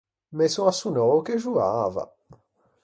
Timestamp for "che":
1.25-1.35